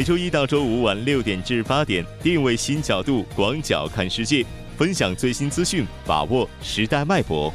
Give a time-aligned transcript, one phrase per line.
[0.00, 7.52] 每周一到周五晚六点至八点，定位新角度，广角看世界，分享最新资讯，把握时代脉搏。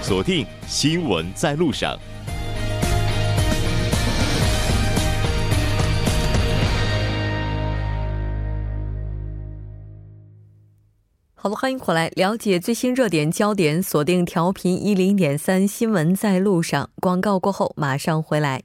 [0.00, 1.94] 锁定新闻在路上。
[11.34, 13.82] 好了，欢迎回来，了解最新热点焦点。
[13.82, 16.88] 锁定调频一零点三，新闻在路上。
[17.02, 18.62] 广告过后马上回来。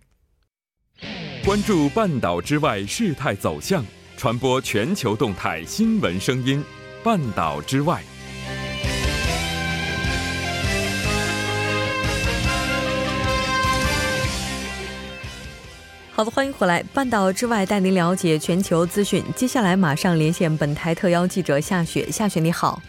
[1.43, 3.83] 关注半岛之外事态走向，
[4.15, 6.63] 传播全球动态新闻声音。
[7.03, 7.99] 半岛之外。
[16.11, 16.83] 好的，欢迎回来。
[16.93, 19.23] 半岛之外，带您了解全球资讯。
[19.35, 22.11] 接下来马上连线本台特邀记者夏雪。
[22.11, 22.79] 夏雪，你好。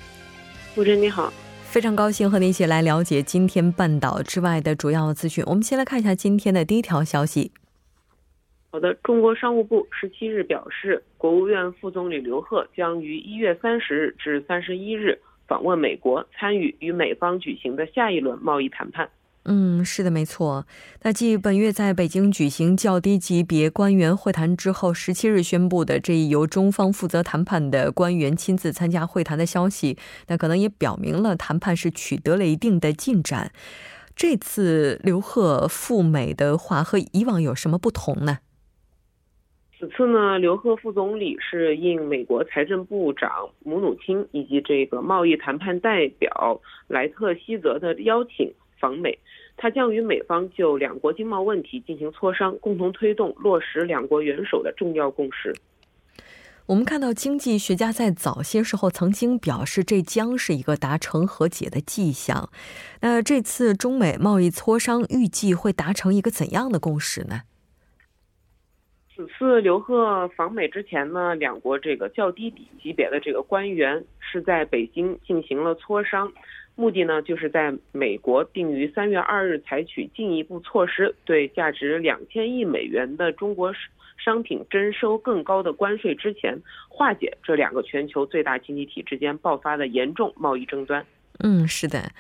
[0.74, 1.32] 主持人你好，
[1.71, 5.43] 非常高兴和您一起来了解今天半岛之外的主要资讯。
[5.46, 7.51] 我们先来看一下今天的第一条消息。
[8.74, 19.06] 好的，中国商务部十七日表示，国务院副总理刘鹤将于一月三十日至三十一日访问美国，参与与美方举行的下一轮贸易谈判。
[19.45, 20.66] 嗯，是的，没错。
[21.02, 33.52] 那继本月在北京举行较低级别官员会谈之后，十七日宣布的这一由中方负责谈判的官员亲自参加会谈的消息，那可能也表明了谈判是取得了一定的进展。
[34.16, 38.38] 这次刘鹤赴美的话，和以往有什么不同呢？
[39.83, 49.19] 此次呢，刘鹤副总理是应美国财政部长姆努钦以及这个贸易谈判代表莱特希泽的邀请访美。
[49.57, 55.52] 他将与美方就两国经贸问题进行磋商，共同推动落实两国元首的重要共识。
[56.67, 62.49] 我们看到，经济学家在早些时候曾经表示，这将是一个达成和解的迹象。
[63.01, 67.41] 那这次中美贸易磋商预计会达成一个怎样的共识呢？
[69.22, 72.50] 此次刘鹤访美之前呢，两国这个较低
[72.83, 76.33] 级别的这个官员是在北京进行了磋商。
[76.75, 83.72] 目的呢，就是在美国定于三月二日采取进一步措施，对价值两千亿美元的中国
[84.16, 91.05] 商品征收更高的关税之前，化解这两个全球最大经济体之间爆发的严重贸易争端。
[91.38, 92.11] 嗯，是的。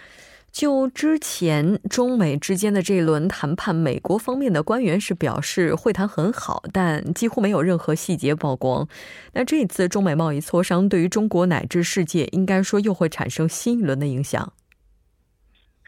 [0.52, 8.86] 就之前中美之间的这一轮谈判，美国方面的官员是表示会谈很好，但几乎没有任何细节曝光。
[9.32, 14.52] 那这次中美贸易磋商对于中国乃至世界，应该说又会产生新一轮的影响。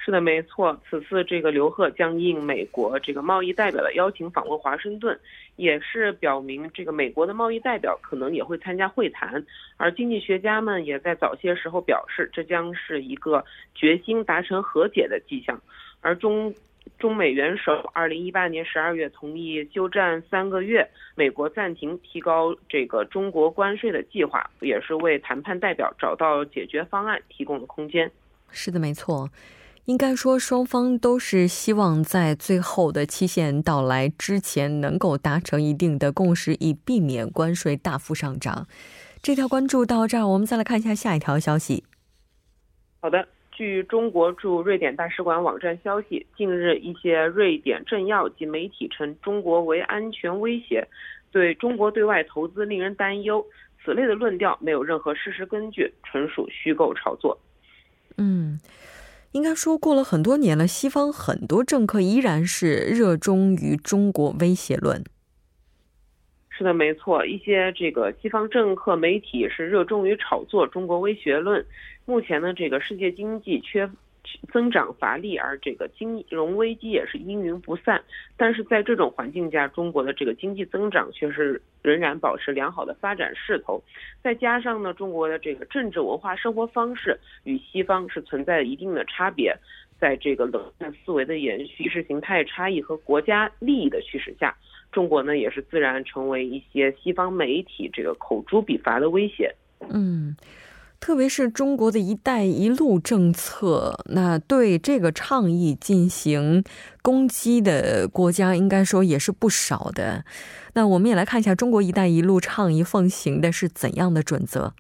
[0.05, 0.79] 是的，没错。
[0.87, 5.19] 此次这个刘鹤将应美国这个贸易代表的邀请访问华盛顿，
[5.57, 9.43] 也是表明这个美国的贸易代表可能也会参加会谈。
[9.79, 13.43] 而经济学家们也在早些时候表示，这将是一个
[13.75, 15.59] 决心达成和解的迹象。
[16.03, 16.55] 而中
[16.99, 28.11] 中美元首二零一八年十二月同意休战三个月，美国暂停提高这个中国关税的计划，也是为谈判代表找到解决方案提供了空间。
[28.51, 29.27] 是的，没错。
[29.87, 38.67] 应该说，双方都是希望在最后的期限到来之前能够达成一定的共识，以避免关税大幅上涨。
[39.21, 41.85] 这条关注到这儿，我们再来看一下下一条消息。
[43.01, 50.89] 好的，据中国驻瑞典大使馆网站消息，近日一些瑞典政要及媒体称中国为安全威胁，
[51.31, 53.45] 对中国对外投资令人担忧。
[53.85, 57.39] 此类的论调没有任何事实根据，纯属虚构炒作。
[58.17, 58.59] 嗯。
[59.35, 65.05] 应该说过了很多年了，西方很多政客依然是热衷于中国威胁论。
[66.51, 71.67] 是的，没错，一些这个西方政客、媒体是热衷于炒作中国威胁论。
[72.05, 73.91] 目前呢，这个世界经济缺。
[74.53, 78.03] 增长乏力，而这个金融危机也是阴云不散。
[78.37, 83.83] 但是在这种环境下，中国的这个经济增长却是仍然保持良好的发展势头。
[84.23, 89.57] 再加上呢，中国的这个政治文化生活方式与西方是存在一定的差别。
[90.01, 94.55] 在这个冷战思维的延续、意识形态差异和国家利益的驱使下，
[94.93, 99.55] 中国呢也是自然成为一些西方媒体这个口诛笔伐的威胁。
[99.89, 100.37] 嗯。
[101.05, 106.65] 特别是中国的一带一路政策，那对这个倡议进行
[107.03, 110.25] 攻击的国家，应该说也是不少的。
[110.73, 114.73] 那我们也来看一下，中国一带一路倡议奉行的是怎样的准则？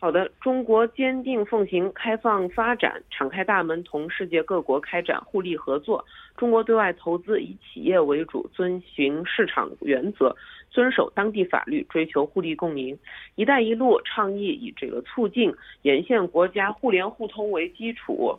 [0.00, 6.04] 好的，中国坚定奉行开放发展，敞开大门，同世界各国开展互利合作。
[6.36, 10.34] 中国对外投资以企业为主，遵循市场原则。
[10.74, 12.98] 遵守当地法律，追求互利共赢。
[13.36, 18.36] “一带一路”倡议以这个促进沿线国家互联互通为基础，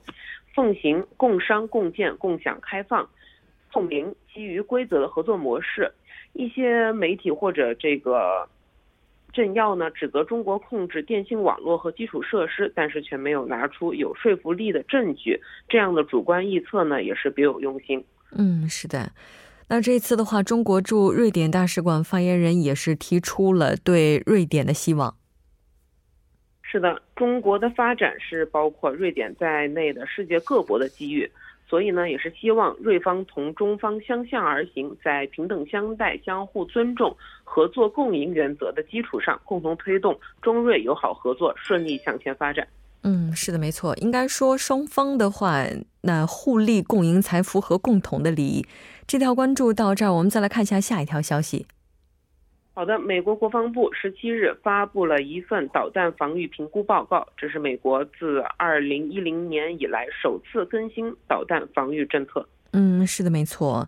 [0.53, 3.09] 奉行共商共建共享开放，
[3.71, 5.89] 透明、基于规则的合作模式。
[6.33, 8.49] 一些媒体或者这个
[9.31, 15.39] 政要呢，指责中国控制电信网络和基础设施，但是却没有拿出有说服力的证据。
[15.69, 18.03] 这样的主观臆测呢，也是别有用心。
[18.37, 19.09] 嗯，是的。
[19.67, 25.15] 那这次的话，中国驻瑞典大使馆发言人也是提出了对瑞典的希望。
[26.61, 31.29] 是的，中国的发展是包括瑞典在内的世界各国的机遇，
[31.67, 42.67] 所以呢，也是希望瑞方同中方相向而行，在平等相待、相互尊重、合作共赢原则的基础上，共同推动中瑞友好合作顺利向前发展。
[43.07, 43.95] 嗯，是的，没错。
[43.97, 45.63] 应该说，双方的话，
[46.01, 48.65] 那互利共赢才符合共同的利益。
[49.05, 51.67] 这条关注到这儿，我们再来看一下下一条消息。
[52.73, 62.47] 好的，美国国防部十七日发布了一份导弹防御评估报告，这是美国自二零一零年以来首次更新导弹防御政策。
[62.73, 63.87] 嗯，是的，没错。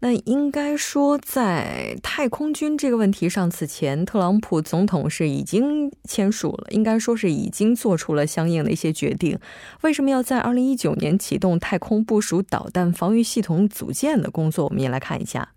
[0.00, 9.38] 那应该说，在太空军这个问题上，此前特朗普总统是已经签署了，应该说是已经做出了相应的一些决定。
[9.80, 14.66] 为什么要在二零一九年启动太空部署导弹防御系统组建的工作？
[14.66, 15.48] 我们也来看一下。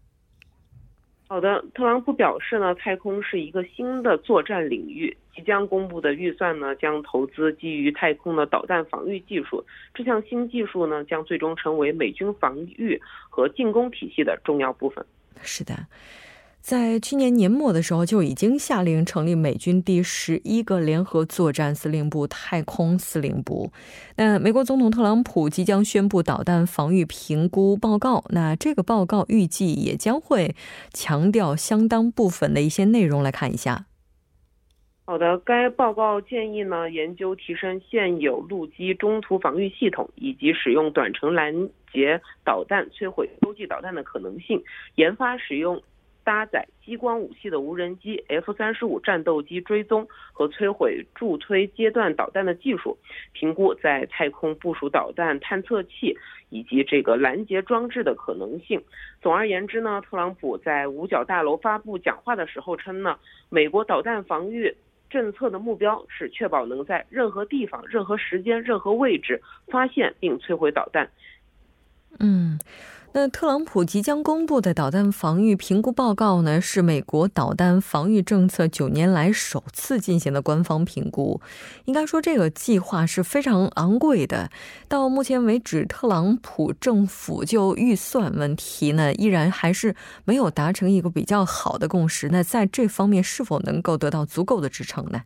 [1.31, 9.63] 好的，特朗普表示呢，太空是一个新的作战领域，即将公布的预算呢将投资基于太空的导弹防御技术。
[9.93, 15.05] 这项新技术呢将最终成为美军防御和进攻体系的重要部分。
[15.41, 15.73] 是的。
[16.61, 23.71] 在去年年末的时候，就已经下令成立美军第十一个联合作战司令部——太空司令部。
[24.15, 30.55] 那美国总统特朗普即将宣布导弹防御评估报告，那这个报告预计也将会
[30.93, 33.23] 强调相当部分的一些内容。
[33.23, 33.87] 来看一下。
[35.03, 41.51] 好的，该报告建议呢，研究提升现有陆基中途防御系统，以及使用短程拦
[41.91, 44.63] 截导弹摧毁洲际导弹的可能性，
[44.95, 45.81] 研发使用。
[46.23, 52.97] 搭载激光武器的无人机 F 三十五战斗机追踪和摧毁助推阶段导弹的技术，
[53.33, 56.15] 评估在太空部署导弹探测器
[56.49, 58.81] 以及这个拦截装置的可能性。
[59.21, 63.17] 总而言之呢，特朗普在五角大楼发布讲话的时候称呢，
[63.49, 64.75] 美国导弹防御
[65.09, 71.09] 政策的目标是确保能在任何地方、任何时间、任何位置发现并摧毁导弹。
[72.19, 72.59] 嗯。
[73.13, 81.41] 那特朗普即将公布的导弹防御评估报告呢，是美国导弹防御政策九年来首次进行的官方评估。
[81.83, 84.49] 应该说，这个计划是非常昂贵的。
[84.87, 89.93] 到目前为止，特朗普政府就预算问题呢，依然还是
[90.23, 92.29] 没有达成一个比较好的共识。
[92.29, 95.23] 那在这方面，是否能够得到足够的支撑呢？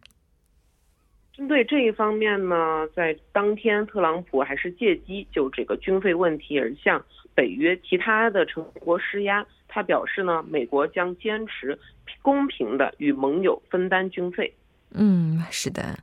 [1.33, 2.55] 针对这一方面呢，
[2.95, 6.99] 在当天，特朗普还是借机就这个军费问题而向
[7.35, 9.45] 北约其他的成员国施压。
[9.67, 11.77] 他表示呢，美国将坚持
[12.21, 14.51] 公平的与盟友分担军费。
[14.91, 15.99] 嗯，是的。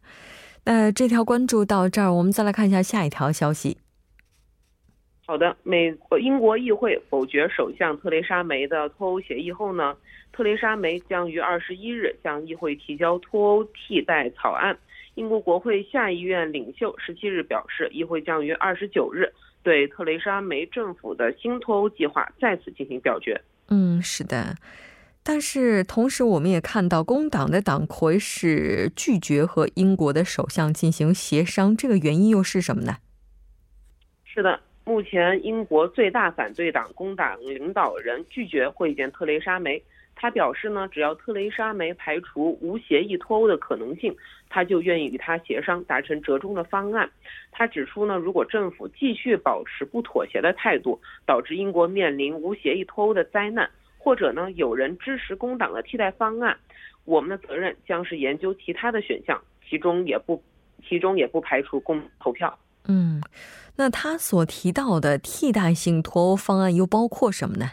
[0.64, 3.78] 那这条关注到这儿，我们再来看一下下一条消息。
[5.24, 9.96] 好的，美国英国议会否决首相特蕾莎梅的脱欧协议后呢，
[10.32, 14.76] 特蕾莎梅将于二十一日向议会提交脱欧替代草案。
[15.14, 19.32] 英国国会下议院领袖十七日表示，议会将于二十九日
[19.62, 23.40] 对特蕾莎梅政府的新脱欧计划再次进行表决。
[23.68, 24.56] 嗯，是的。
[25.24, 32.96] 但是同时，我们也看到工党的党魁是拒绝和英国的首相进行协商，这个原因又是什么呢？
[34.24, 39.80] 是的，目前英国最大反对党工党领导人拒绝会见特蕾莎梅。
[40.14, 44.14] 他表示呢，只要特蕾莎梅排除无协议脱欧的可能性，
[44.48, 47.10] 他就愿意与他协商，达成折中的方案。
[47.50, 56.56] 他指出呢，如果政府继续保持不妥协的态度，导致英国面临无协议脱欧的灾难，或者呢有人支持工党的替代方案，
[57.04, 60.40] 我们的责任将是研究其他的选项，其中也不，
[60.88, 62.56] 其中也不排除公投票。
[62.86, 63.20] 嗯，
[63.76, 67.72] 那他所提到的替代性脱欧方案又包括什么呢？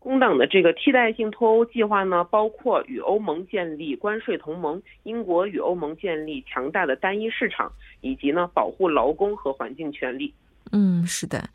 [0.00, 10.32] 工党的这个替代性脱欧计划呢，包括与欧盟建立关税同盟，英国与欧盟建立强大的单一市场，以及呢保护劳工和环境权利。
[10.72, 11.50] 嗯，是的。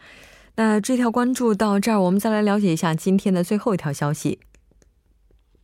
[0.55, 4.39] 那这条关注到这儿，我们再来了解一下今天的最后一条消息。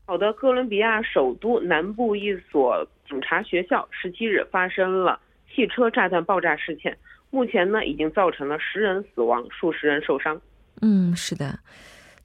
[0.06, 5.20] 好的，哥伦比亚首都南部一所警察学校十七日发生了
[5.54, 6.98] 汽车炸弹爆炸事件，
[7.30, 10.42] 目前呢已经造成了十人死亡，数十人受伤。
[10.82, 11.60] 嗯，是的。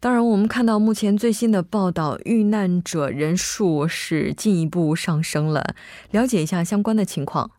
[0.07, 5.75] 当然，我们看到目前最新的报道，遇难者人数是进一步上升了。
[6.13, 7.51] 了解一下相关的情况。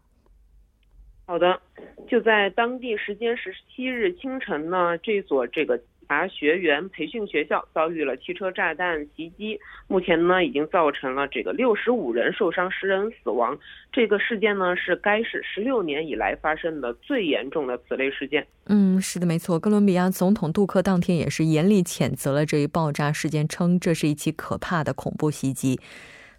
[1.26, 1.60] 好的，
[2.08, 13.58] 就在当地时间十七日清晨呢，这所这个华学员培训学校遭遇了汽车炸弹袭击，目前呢已经造成了这个六十五人受伤，十人死亡。
[13.92, 18.48] 这个事件呢是该市十六年以来发生的最严重的此类事件。
[18.68, 19.60] 嗯，是的，没错。
[19.60, 25.80] 哥伦比亚总统杜克当天也是严厉谴责了这一爆炸事件，称这是一起可怕的恐怖袭击。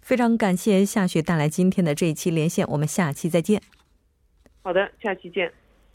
[0.01, 3.61] 非常感谢夏雪带来今天的这一期连线，我们下期再见。
[4.63, 5.51] 好的，下期见。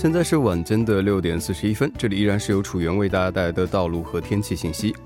[0.00, 4.96] 现在是晚间的六点四十一分，这里依然是由楚源为大家带来的道路和天气信息。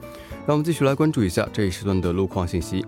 [0.46, 2.86] 让我们继续来关注一下这一时段的路况信息。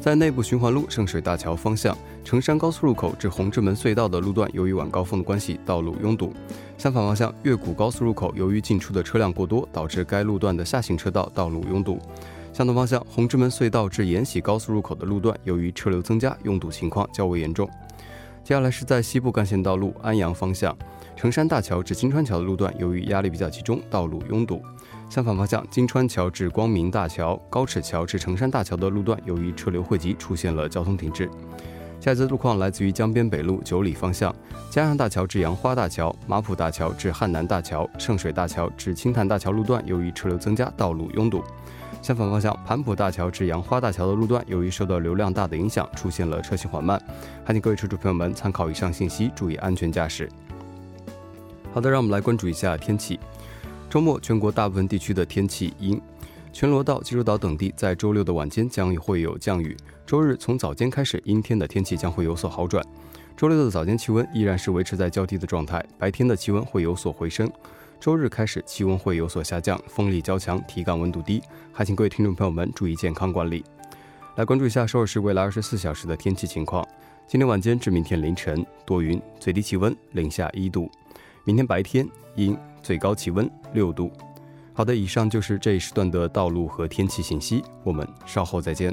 [0.00, 6.32] 在内部循环路圣水大桥方向，成山高速入口至红志门隧道的路段，由于晚高峰的关系，道路拥堵。
[6.78, 11.98] 相反方向，越谷高速入口由于进出的车辆过多，导致该路段的下行车道道路拥堵。
[12.52, 17.68] 相同方向，红志门隧道至延禧高速入口的路段，由于车流增加，拥堵情况较为严重。
[18.44, 20.76] 接下来是在西部干线道路安阳方向。
[21.14, 24.60] 成山大桥至金川桥的路段，由于压力比较集中，道路拥堵。
[25.08, 31.30] 相反方向，金川桥至光明大桥、高尺桥至成山大桥的路段，由于车流汇集，出现了交通停滞。
[32.00, 34.34] 下一则路况来自于江边北路九里方向，
[34.70, 41.44] 嘉阳大桥至杨花大桥、马浦大桥至汉南大桥、圣水大桥至青潭大桥路段，由于车流增加，道路拥堵。
[42.02, 47.00] 相反方向，盘浦大桥至杨花大桥的路段，由于受到流量大的影响，出现了车行缓慢。
[47.44, 50.28] 还请各位车主朋友们参考以上信息，注意安全驾驶。
[51.72, 53.20] 好的，让我们来关注一下天气。
[53.88, 56.00] 周末全国大部分地区的天气阴，
[56.52, 59.76] 全罗道、济州岛等地在周六的晚间将会有降雨。
[60.04, 62.84] 周日从早间开始，阴天的天气将会有所好转。
[63.36, 67.48] 周六的早间气温依然是维持在较低的状态，白天的气温会有所回升。
[68.02, 71.40] 周日开始气温会有所下降，风力较强，体感温度低，
[71.72, 73.64] 还请各位听众朋友们注意健康管理。
[74.34, 76.84] 来关注一下首尔市未来二十四小时的天气情况。
[77.28, 80.90] 今天晚间至明天凌晨多云，最低气温零下一度。
[81.44, 82.04] 明天白天
[82.34, 84.10] 阴，最高气温六度。
[84.72, 88.92] 好的，以上就是这一时段的道路和天气信息，我们稍后再见。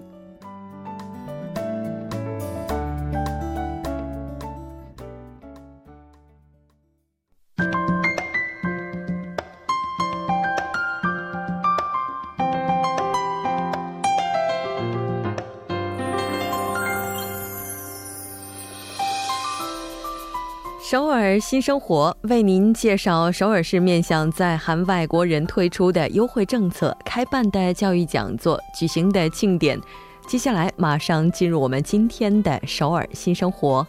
[21.50, 29.82] 新生活为您介绍首尔市面向在韩外国人推出的优惠政策、开办的教育讲座、举行的庆典。
[30.28, 33.88] 接下来，马上进入我们今天的首尔新生活。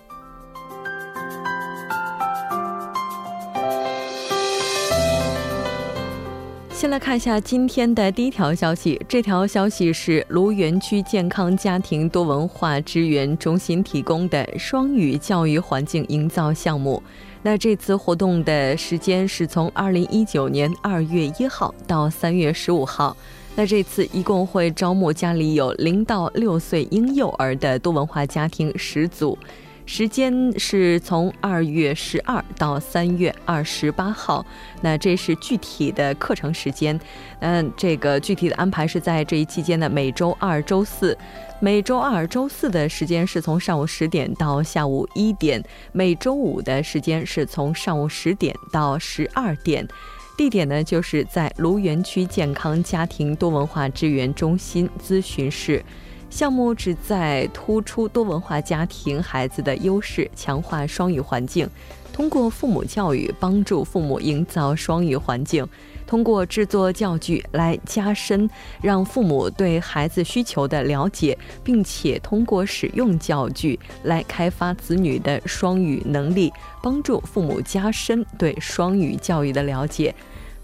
[6.71, 8.99] 先来看一下今天的第一条消息。
[9.07, 17.03] 这条消息是卢园区健康家庭多文化支援中心提供的双语教育环境营造项目。
[17.43, 23.17] 那这次活动的时间是从二零一九年二月一号到三月十五号。
[23.57, 29.37] 那这次一共会招募家里有零到六岁婴幼儿的多文化家庭十组。
[29.87, 34.45] 时间是从二月十二到三月二十八号，
[34.83, 36.99] 那这是具体的课程时间。
[37.41, 41.17] 嗯，这个具体的安排是在这一期间的每周二、周四。
[41.63, 45.63] 每周二、周四的时间是从上午十点到下午一点，
[45.93, 49.87] 每周五的时间是从上午十点到十二点。
[50.39, 55.85] 地点呢，就是在卢园区健康家庭多文化支援中心咨询室。
[56.31, 61.69] 项目旨在突出多文化家庭孩子的优势，强化双语环境。
[62.11, 65.65] 通过父母教育，帮助父母营造双语环境；
[66.11, 68.51] 通过制作教具来加深
[68.83, 76.53] 让父母对孩子需求的了解，并且通过使用教具来开发子女的双语能力，
[76.83, 80.13] 帮助父母加深对双语教育的了解。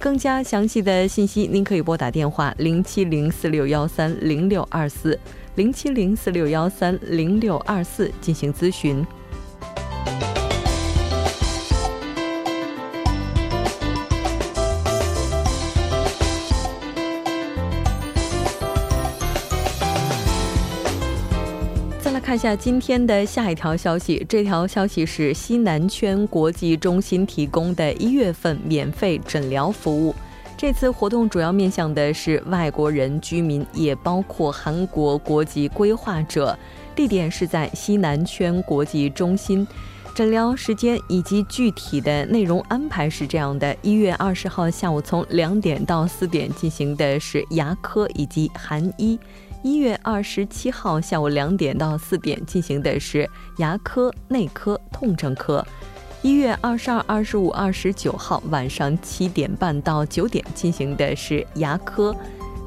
[0.01, 5.17] 更加详细的信息，您可以拨打电话零七零四六幺三零六二四。
[5.55, 9.07] 零七零四六幺三零六二四进行咨询。
[22.27, 30.13] 看一下今天的下一条消息，这条消息是西南圈国际中心提供的一月份免费诊疗服务。
[30.57, 36.59] 这次活动主要面向的是外国人居民，也包括韩国国籍规划者。
[36.97, 39.65] 地点是在西南圈国际中心。
[40.13, 49.17] 诊疗时间以及具体的内容安排是这样的：一月二十号下午从两点到四点进行的是牙科以及韩医；
[49.67, 55.61] 一月二十七号下午两点到四点进行的是牙科、内科、痛症科；
[56.23, 62.15] 一月二十二、二十五、二十九号晚上七点半到九点进行的是牙科。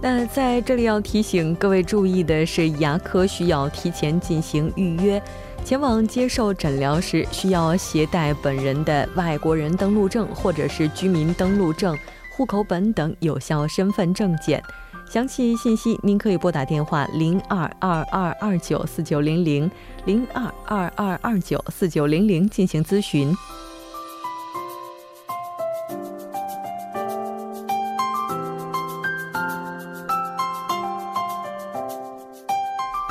[0.01, 5.23] 那在这里要提醒各位注意的是，牙科需要提前进行预约。
[5.63, 11.97] 前往接受诊疗时，需要携带本人的外国人登录证或者是居民登录证、
[12.35, 14.61] 户口本等有效身份证件。
[15.09, 19.69] 详细信息您可以拨打电话零二二二二九四九零零
[20.05, 23.35] 零二二二二九四九零零进行咨询。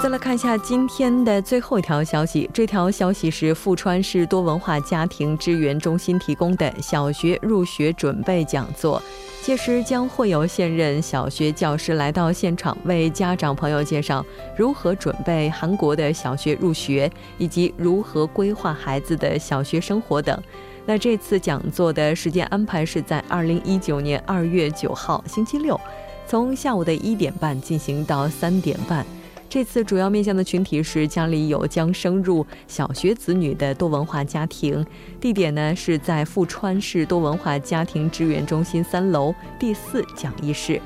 [0.01, 2.49] 再来看一下今天的最后一条消息。
[2.55, 9.03] 这条消息是富川市多文化家庭支援中心提供的小学入学准备讲座，
[9.49, 14.23] 届时将会有现任小学教师来到现场，为家长朋友介绍
[14.55, 20.39] 如何准备韩国的小学入学，以及如何规划孩子的小学生活等。
[20.85, 25.81] 那这次讲座的时间安排是在二零一九年二月九号星期六，
[26.27, 29.03] 从下午的一点半进行到三点半。
[29.49, 34.85] 这次主要面向的群体是家里有将升入小学子女的多文化家庭，
[35.19, 40.79] 地点呢是在富川市多文化家庭支援中心三楼第四讲义室。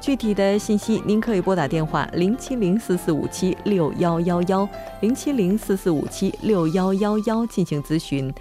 [0.00, 4.68] 具体的信息您可以拨打电话零七零四四五七六幺幺幺
[5.00, 8.32] 零七零四四五七六幺幺幺进行咨询。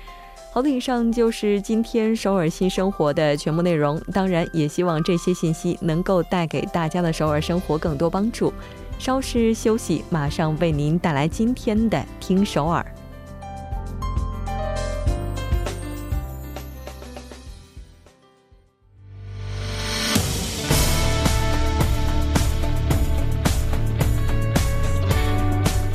[0.52, 4.02] 好的，以上就是今天首尔新生活的全部内容。
[4.12, 8.52] 当然，也希望这些信息能够带给大家的首尔生活更多帮助。
[9.00, 12.84] 稍事休息，马上为您带来今天的《听首尔》。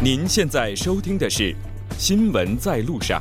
[0.01, 1.53] 您现在收听的是
[1.99, 3.21] 《新闻在路上》。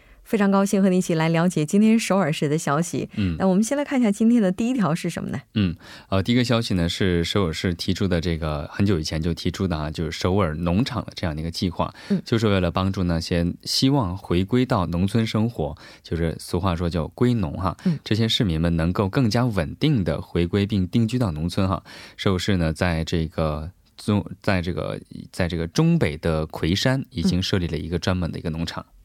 [0.31, 3.09] 非常高兴和你一起来了解今天首尔市的消息。
[3.17, 5.37] 嗯，那我们先来看一下今天的第一条是什么呢？
[5.55, 5.75] 嗯，
[6.07, 21.83] 呃，第一个消息呢是首尔市提出的这个很久以前就提出的啊，就是首尔农场的这样的一个计划，嗯，就是为了帮助那些希望回归到农村生活，就是俗话说叫归农哈，嗯，这些市民们能够更加稳定的回归并定居到农村哈。
[22.15, 24.97] 首尔市呢，在这个中，在这个
[25.33, 28.85] 在这个中北的魁山已经设立了一个专门的一个农场。
[28.85, 29.00] 嗯，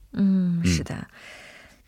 [0.64, 1.06] 是的，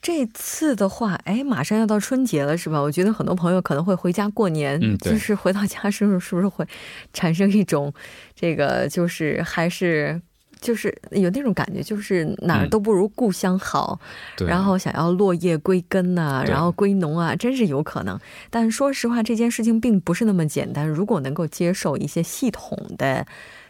[0.00, 2.80] 这次的话，哎，马上要到春节了，是吧？
[2.80, 6.66] 我觉得很多朋友可能会回家过年，嗯，就是回到家是不是是不是会
[7.12, 7.92] 产生一种
[8.34, 10.20] 这个，就是还是
[10.60, 13.98] 就是有那种感觉，就是哪儿都不如故乡好，
[14.46, 18.18] 然后想要落叶归根呐，然后归农啊，真是有可能。
[18.50, 20.88] 但说实话，这件事情并不是那么简单。
[20.88, 23.26] 如果能够接受一些系统的。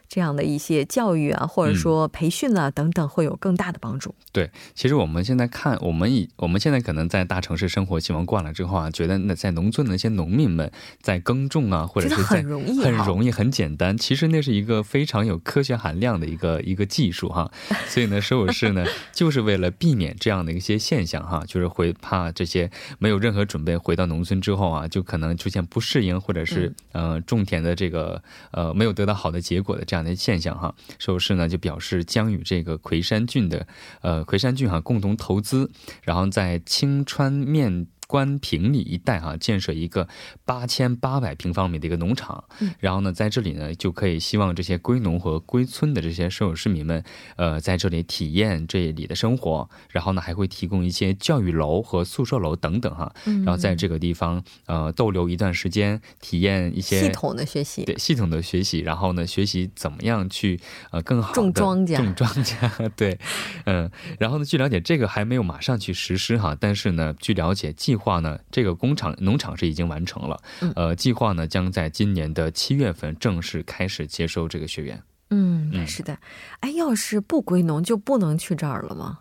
[0.09, 4.15] 这样的一些教育啊，或者说培训啊等等，会有更大的帮助。
[4.33, 13.97] 对，其实我们现在看，我们以我们现在可能在大城市生活习惯惯了之后啊，觉得那在农村的那些农民们在耕种啊，或者是在很容易、很容易、很简单。
[13.99, 17.51] 其实那是一个非常有科学含量的一个一个技术哈。
[17.89, 29.98] 所以呢，首尔市呢 就是为了避免这样的一些现象哈，就是会怕这些没有任何准备回到农村之后啊，就可能出现不适应，或者是呃种田的这个呃没有得到好的结果的这样。
[29.99, 33.67] 这样的现象哈，首尔市呢就表示将与这个魁山郡的
[34.01, 35.69] 呃魁山郡哈共同投资，
[36.03, 37.89] 然后在青川面。
[38.09, 40.09] 关平里一带哈，建设一个
[40.47, 42.43] 八千八百平方米的一个农场，
[42.81, 47.05] 然后呢，在这里呢，就可以希望这些归农和归村的这些首尔市民们，
[47.37, 53.13] 呃，在这里体验这里的生活，然后呢，还会提供一些教育楼和宿舍楼等等哈，
[53.45, 60.59] 然后在这个地方呃逗留一段时间，体验一些系统的学习，对系统的学习，然后呢，学习怎么样去
[60.93, 63.19] 呃更好的种庄稼，种庄稼， 对，
[63.67, 67.98] 嗯，然后呢，据了解，这个还没有马上去实施哈，但是呢，据了解计。
[67.99, 70.41] 话呢，这个工厂农场是已经完成了，
[70.77, 75.03] 呃，计划呢将在今年的七月份正式开始接收这个学员。
[75.31, 76.17] 嗯，是的，
[76.61, 79.19] 哎，要是不归农就不能去这儿了吗？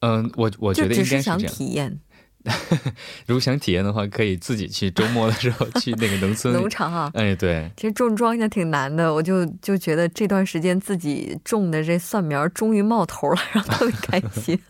[0.00, 1.98] 嗯，我我觉得应该是想体验。
[3.26, 7.10] 如果想体验的话，可以自己去周末的时候去那个农村 农场啊。
[7.14, 14.58] 哎，对，其实种庄稼挺难的，我就就觉得这段时间自己种的这蒜苗终于冒头了，然后特别开心。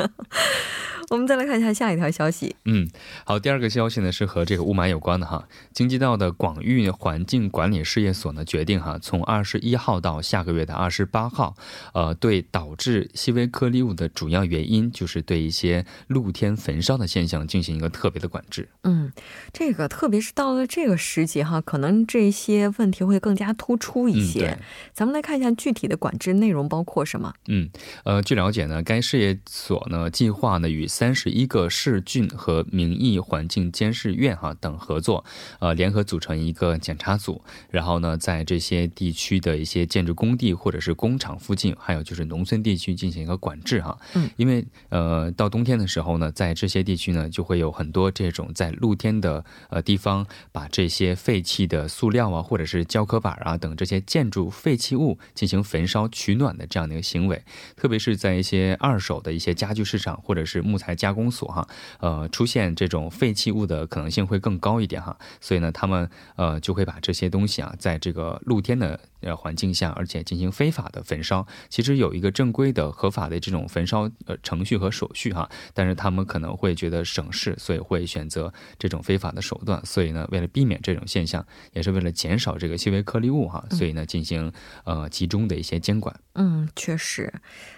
[1.10, 2.54] 我们再来看一下下一条消息。
[2.66, 2.86] 嗯，
[3.24, 5.48] 好，第二个消息呢是和这个雾霾有关的哈。
[5.72, 11.56] 京畿道的广域环境管理事业所呢决定哈，从二十一号到下个月的二十八号，
[11.94, 18.68] 呃，对导致细微颗粒物的主要原因，就是对一些露天焚烧的现象进行一个特别的管制。
[18.82, 19.12] 嗯，
[19.52, 24.58] 这个特别是到了这个时节哈，可能这些问题会更加突出一些。
[24.92, 27.32] 咱们来看一下具体的管制内容包括什么。
[27.46, 27.68] 嗯，
[28.04, 35.24] 呃，据了解呢，该事业所呢计划呢与三十一个市郡和民意环境监视院哈等合作，
[35.60, 43.98] 呃，联合组成一个检查组，然后呢，在这些地区的一些建筑工地或者是工厂附近，还有就是农村地区进行一个管制哈。
[44.14, 57.42] 嗯，因为呃，到冬天的时候呢，在这些地区呢，就会有很多这种在露天的呃地方，把这些废弃的塑料啊，或者是胶壳板啊等这些建筑废弃物进行焚烧取暖的这样的一个行为，
[57.74, 61.30] 特别是在一些二手的一些家具市场或者是木材加工。
[61.30, 61.68] 所哈，
[62.00, 71.46] 呃，出现这种废弃物的可能性会更高一点哈，所以呢，他们呃就会把这些东西啊，在这个露天的呃环境下，而且进行非法的焚烧。
[71.68, 79.80] 其实有一个正规的、合法的这种焚烧呃程序和手续哈，但是他们可能会觉得省事，所以会选择这种非法的手段。
[79.84, 84.52] 所以呢，为了避免这种现象，也是为了减少这个细微颗粒物哈，所以呢，进行
[84.84, 86.14] 呃集中的一些监管。
[86.34, 87.32] 嗯，确实，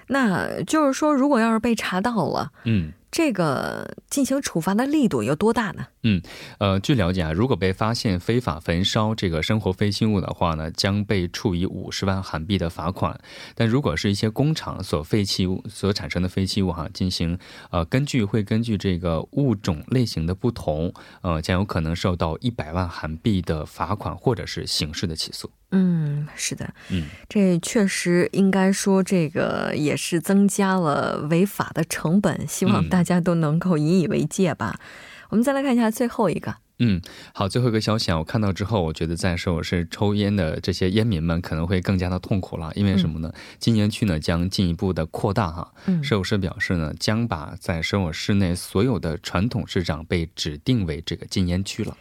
[0.09, 2.93] 那就是说，如果要是被查到了，嗯。
[3.11, 5.87] 这个进行处罚的力度有多大呢？
[6.03, 6.23] 嗯，
[6.59, 13.21] 呃，据了解啊，如果被发现非法焚烧这个生活废弃物的话呢，将被处以五十万韩币的罚款。
[13.55, 17.39] 但如果是一些工厂所废弃物所产生的废弃物哈，进行
[17.71, 25.51] 呃，根据会根据这个物种类型的不同，呃，将有可能受到一百万韩币的罚款或者是刑事的起诉。
[25.73, 32.47] 嗯，是的，嗯，这确实应该说，这个也是增加了违法的成本。
[32.49, 34.81] 希望大家都能够引以为戒吧。
[35.29, 36.57] 我们再来看一下最后一个。
[36.83, 37.01] 嗯，
[37.35, 43.31] 好，最后一个消息啊，我看到之后，我觉得在首尔市抽烟的这些烟民们可能会更加的痛苦了，因为什么呢？
[43.59, 45.73] 禁烟区呢将进一步的扩大哈。
[45.85, 51.95] 嗯，首尔市表示呢，将把在首尔市内所有的传统市场被指定为这个禁烟区了。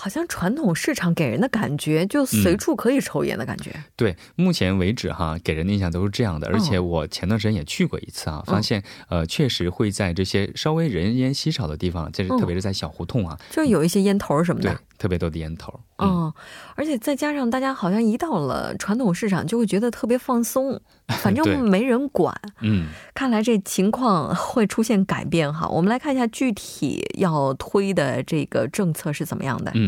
[0.00, 3.74] 好像传统市场给人的感觉就随处可以抽烟的感觉。
[3.96, 6.46] 对，目前为止哈，给人的印象都是这样的。
[6.46, 14.78] 而且我前段时间也去过一次啊，发现呃，确实会在这些稍微人烟稀少的地方，就是特别是在小胡同啊，就有一些烟头什么的。
[14.98, 16.32] 特别多的烟头，嗯，
[16.74, 25.68] 而且再加上大家好像一到了传统市场就会觉得特别放松，反正 没人管，嗯，看来这情况会出现改变哈。
[25.68, 29.70] 我们来看一下具体要推的这个政策是怎么样的。
[29.76, 29.87] 嗯，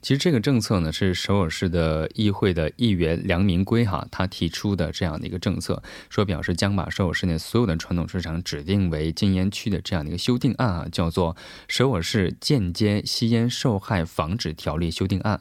[0.00, 11.34] 其实这个政策呢是首尔市的议会的议员梁明圭哈他提出的这样的一个政策，说表示将把首尔市内所有的传统市场指定为禁烟区的这样的一个修订案啊，叫做
[11.66, 14.54] 《首尔市间接吸烟受害防止》。
[14.60, 15.40] 条例修订案，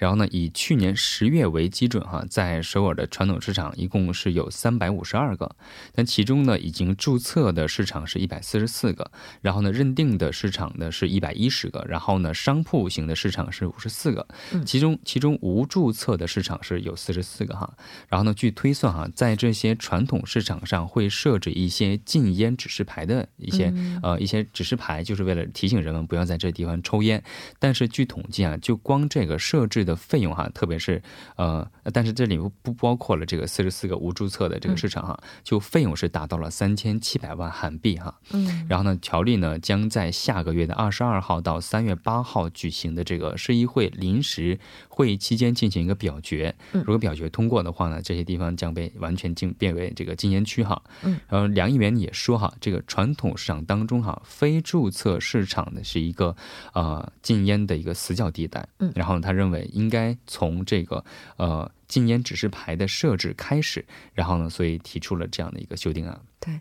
[0.00, 5.54] 然后呢，以去年十月为基准哈，在首尔的传统市场一共是有三百五十二个，
[5.94, 9.10] 但其中呢，已经注册的市场是一百四十四个，
[9.42, 14.26] 然后呢，认定的市场呢是一百一十个，然后呢，商铺型的市场是五十四个，
[14.64, 17.70] 其中其中无注册的市场是有四十四个哈，
[18.08, 23.70] 然后呢，据推算哈，在这些传统市场上会设置一些禁烟指示牌的一些
[24.02, 27.22] 呃一些指示牌，就是为了提醒人们不要在这地方抽烟，
[27.58, 28.56] 但是据统计啊。
[28.62, 31.02] 就光这个设置的费用哈，特别是
[31.36, 38.18] 呃，但是这里不包括了这个四十四个无注册的这个市场哈，就费用是达到了三千七百万韩币哈。
[38.32, 46.54] 嗯，然后呢，条例呢将在下个月的二十二号到三月八号举行的这个市议会临时会议期间进行一个表决。
[46.72, 50.80] 如果表决通过的话呢，这些地方将被完全禁变为这个禁烟区哈。
[51.02, 56.34] 嗯，然后梁议员也说哈，这个传统市场当中哈，非注册市场呢是一个
[56.72, 58.66] 呃禁烟的一个死角地带。
[58.78, 61.02] 嗯，然后他认为应该从这个
[61.36, 66.20] 呃禁烟指示牌的设置开始，然后呢，所以提出了这样的一个修订案。
[66.38, 66.60] 对，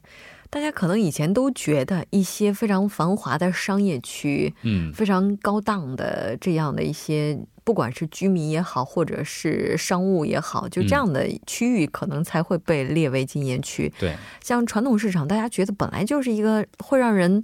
[0.49, 13.91] 大家可能以前都觉得一些非常繁华的商业区，嗯，非常高档的这样的一些，不管是居民也好，或者是商务也好，就这样的区域可能才会被列为禁烟区。
[13.99, 17.43] 对，像传统市场，大家觉得本来就是一个会让人。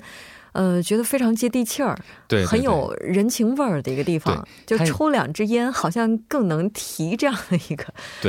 [0.55, 4.47] 呃，觉得非常接地气儿，对，很有人情味儿的一个地方。
[4.65, 7.85] 就抽两支烟，好像更能提这样的一个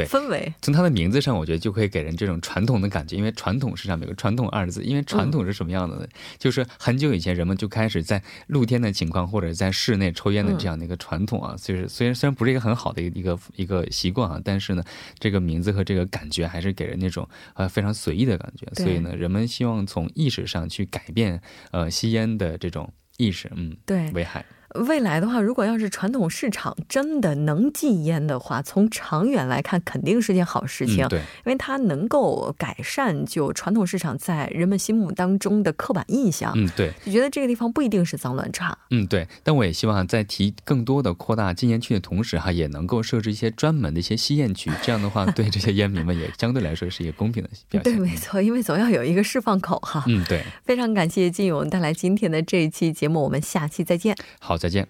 [0.07, 0.53] 氛围。
[0.61, 4.83] 从它的名字上，我觉得就可以给人这种传统的感觉，因为传统市场有个“传统”二字。
[4.83, 6.07] 因为传统是什么样的呢？
[6.39, 11.55] 就是很久以前人们就开始在露天的情况或者在室内抽烟的这样的一个传统啊。
[11.63, 14.83] 就是虽然虽然不是一个很好的一个一个习惯啊，但是呢，
[15.21, 18.67] 这个名字和这个感觉还是给人那种呃非常随意的感觉。
[18.83, 24.43] 所以呢，人们希望从意识上去改变呃吸烟的这种意识，嗯，对，危害。
[24.79, 31.07] 未来的话，如果要是传统市场真的能禁烟的话，从长远来看肯定是件好事情。
[31.09, 36.53] 对，因为它能够改善就传统市场在人们心目当中的刻板印象。
[36.55, 38.77] 嗯，对，就觉得这个地方不一定是脏乱差。
[38.91, 39.27] 嗯，对。
[39.43, 44.71] 但我也希望在提更多的扩大禁烟区的同时，哈，也能够设置一些专门的一些吸烟区。
[44.83, 47.97] 这样的话，对这些烟民们也 相对来说是一个公平的表现。
[47.97, 50.05] 对，没错，因为总要有一个释放口哈。
[50.07, 50.43] 嗯，对。
[50.65, 54.17] 非常感谢金勇带来今天的这一期节目，我们下期再见。
[54.41, 54.87] 好，再见。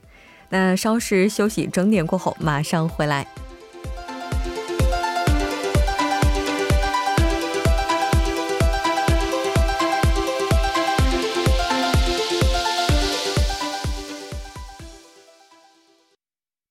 [0.48, 3.26] 那稍事休息，整点过后马上回来。